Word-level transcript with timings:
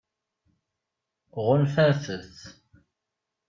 Ɣunfant-t? 1.45 2.37